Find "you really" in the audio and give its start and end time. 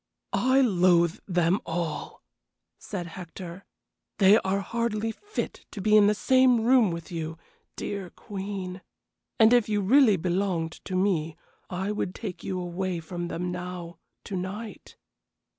9.69-10.17